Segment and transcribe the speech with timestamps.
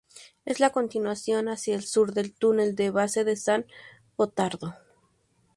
[0.45, 3.67] Es la continuación hacia el sur del Túnel de base San
[4.17, 4.73] Gotardo.